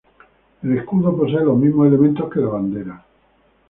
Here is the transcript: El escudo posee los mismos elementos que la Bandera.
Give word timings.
El 0.63 0.79
escudo 0.79 1.15
posee 1.15 1.41
los 1.45 1.55
mismos 1.59 1.85
elementos 1.87 2.27
que 2.33 2.39
la 2.39 2.47
Bandera. 2.47 3.05